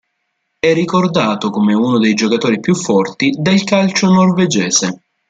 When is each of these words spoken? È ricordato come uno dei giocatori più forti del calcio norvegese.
È 0.57 0.73
ricordato 0.73 1.51
come 1.51 1.75
uno 1.75 1.99
dei 1.99 2.15
giocatori 2.15 2.59
più 2.59 2.73
forti 2.73 3.35
del 3.39 3.63
calcio 3.63 4.09
norvegese. 4.09 4.99